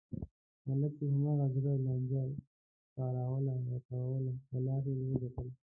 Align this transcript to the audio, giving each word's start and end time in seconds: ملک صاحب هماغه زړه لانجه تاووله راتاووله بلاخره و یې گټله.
ملک 0.65 0.93
صاحب 0.97 1.11
هماغه 1.15 1.47
زړه 1.55 1.73
لانجه 1.85 2.21
تاووله 2.95 3.53
راتاووله 3.71 4.31
بلاخره 4.51 4.91
و 4.97 5.05
یې 5.09 5.15
گټله. 5.21 5.51